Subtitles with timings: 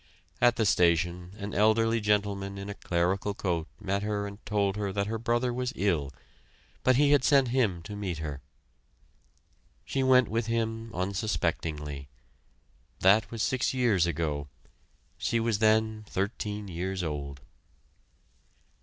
[0.41, 4.91] At the station, an elderly gentlemen in a clerical coat met her and told her
[4.91, 6.11] that her brother was ill,
[6.83, 8.41] but had sent him to meet her.
[9.85, 12.07] She went with him unsuspectingly.
[13.01, 14.47] That was six years ago.
[15.19, 17.39] She was then thirteen years old.